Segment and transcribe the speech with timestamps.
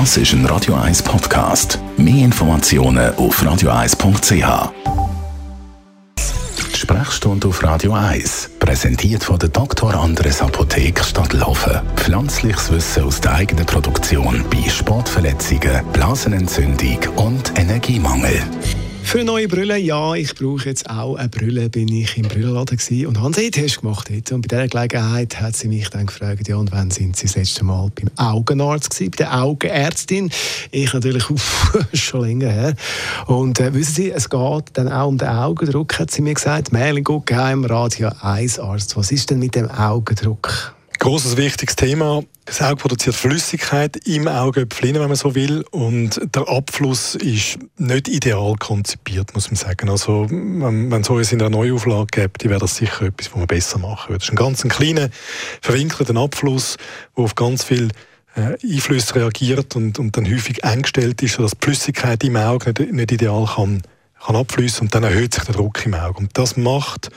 [0.00, 1.78] Das ist ein Radio 1 Podcast.
[1.96, 4.72] Mehr Informationen auf radio1.ch.
[6.72, 9.94] Die Sprechstunde auf Radio 1, präsentiert von der Dr.
[9.94, 11.80] Andres Apotheke Stadtlaufen.
[11.94, 18.42] Pflanzliches Wissen aus der eigenen Produktion bei Sportverletzungen, Blasenentzündung und Energiemangel.
[19.14, 22.76] Für eine neue Brille, ja, ich brauche jetzt auch eine Brille, bin ich im Brillenladen
[22.76, 24.10] gewesen und habe einen Test gemacht.
[24.10, 24.34] Heute.
[24.34, 27.36] Und bei dieser Gelegenheit hat sie mich dann gefragt, ja, und wann sind Sie das
[27.36, 30.32] letzte Mal beim Augenarzt gewesen, bei der Augenärztin?
[30.72, 32.74] Ich natürlich, uff, schon länger her.
[33.26, 36.72] Und äh, wissen Sie, es geht dann auch um den Augendruck, hat sie mir gesagt.
[36.72, 38.96] Merlin Guggenheim, Radio 1 Arzt.
[38.96, 40.73] Was ist denn mit dem Augendruck?
[41.04, 42.24] Großes wichtiges Thema.
[42.46, 48.08] Das Auge produziert Flüssigkeit im Augäpfel, wenn man so will, und der Abfluss ist nicht
[48.08, 49.90] ideal konzipiert, muss man sagen.
[49.90, 53.46] Also, wenn, wenn so es in der Neuauflage gibt, wäre das sicher etwas, was man
[53.46, 54.20] besser machen würde.
[54.20, 55.10] Das ist ein ganz kleiner,
[55.60, 56.78] verwinkelter Abfluss,
[57.14, 57.90] der auf ganz viel
[58.34, 62.92] äh, Einflüsse reagiert und, und dann häufig eingestellt ist, sodass die Flüssigkeit im Auge nicht,
[62.94, 63.82] nicht ideal kann,
[64.24, 66.20] kann abfließen und dann erhöht sich der Druck im Auge.
[66.20, 67.10] Und das macht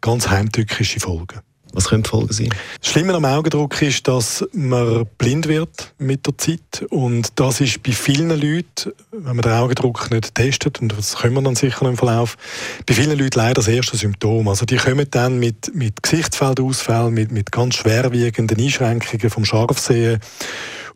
[0.00, 1.42] ganz heimtückische Folgen.
[1.72, 2.48] Was können die Folgen sein?
[2.80, 6.84] Das Schlimme am Augendruck ist, dass man blind wird mit der Zeit.
[6.90, 11.34] Und das ist bei vielen Leuten, wenn man den Augendruck nicht testet, und das können
[11.34, 12.36] wir dann sicher im Verlauf,
[12.86, 14.48] bei vielen Leuten leider das erste Symptom.
[14.48, 20.20] Also die kommen dann mit, mit Gesichtsfeldausfällen, mit, mit ganz schwerwiegenden Einschränkungen vom Scharfsehen.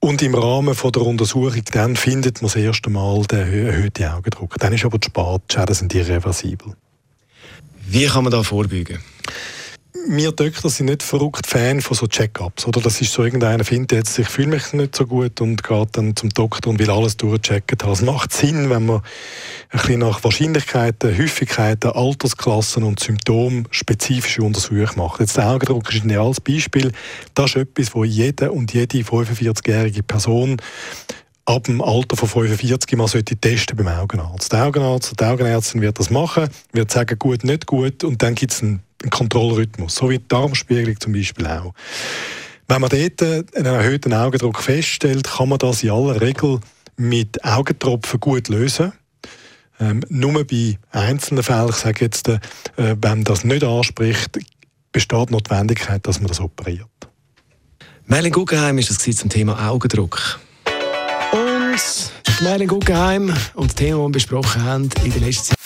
[0.00, 4.56] Und im Rahmen von der Untersuchung dann findet man das erste Mal den erhöhten Augendruck.
[4.58, 6.74] Dann ist aber zu spät, die Schäden sind irreversibel.
[7.88, 8.98] Wie kann man da vorbeugen?
[10.08, 12.66] Wir Doktor sind nicht verrückt Fan von so Check-ups.
[12.66, 15.88] Oder das ist so, irgendeiner findet jetzt, ich fühle mich nicht so gut und geht
[15.92, 17.78] dann zum Doktor und will alles durchchecken.
[17.90, 19.02] Es macht Sinn, wenn man
[19.70, 25.20] ein bisschen nach Wahrscheinlichkeiten, Häufigkeiten, Altersklassen und Symptomen spezifische Untersuchungen macht.
[25.20, 26.92] Jetzt der Augendruck ist ein ideales Beispiel.
[27.34, 30.58] Das ist etwas, wo jede und jede 45-jährige Person
[31.46, 34.52] ab dem Alter von 45 mal sollte testen beim Augenarzt.
[34.52, 38.52] Der Augenarzt die Augenärztin wird das machen, wird sagen, gut, nicht gut, und dann gibt
[38.52, 41.72] es einen einen Kontrollrhythmus, so wie die Darmspiegelung zum Beispiel auch.
[42.68, 46.60] Wenn man dort einen erhöhten Augendruck feststellt, kann man das in aller Regel
[46.96, 48.92] mit Augentropfen gut lösen.
[49.78, 52.38] Ähm, nur bei einzelnen Fällen, ich sage jetzt, äh,
[52.76, 54.38] wenn das nicht anspricht,
[54.90, 56.88] besteht die Notwendigkeit, dass man das operiert.
[58.06, 60.40] Merlin Guggenheim ist das zum Thema Augendruck.
[61.32, 65.65] Und Merlin Guggenheim und das Thema, das wir besprochen haben in der letzten Zeit.